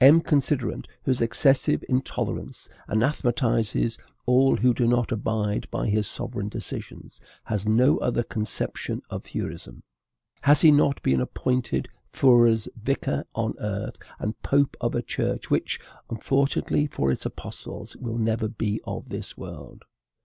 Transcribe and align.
M. 0.00 0.20
Considerant, 0.20 0.86
whose 1.02 1.20
excessive 1.20 1.82
intolerance 1.88 2.68
anathematizes 2.86 3.98
all 4.24 4.56
who 4.56 4.72
do 4.72 4.86
not 4.86 5.10
abide 5.10 5.66
by 5.72 5.88
his 5.88 6.06
sovereign 6.06 6.48
decisions, 6.48 7.20
has 7.42 7.66
no 7.66 7.98
other 7.98 8.22
conception 8.22 9.02
of 9.10 9.24
Fourierism. 9.24 9.82
Has 10.42 10.60
he 10.60 10.70
not 10.70 11.02
been 11.02 11.20
appointed 11.20 11.88
Fourier's 12.12 12.68
vicar 12.76 13.24
on 13.34 13.54
earth 13.58 13.98
and 14.20 14.40
pope 14.44 14.76
of 14.80 14.94
a 14.94 15.02
Church 15.02 15.50
which, 15.50 15.80
unfortunately 16.08 16.86
for 16.86 17.10
its 17.10 17.26
apostles, 17.26 17.96
will 17.96 18.16
never 18.16 18.46
be 18.46 18.80
of 18.86 19.08
this 19.08 19.36
world? 19.36 19.84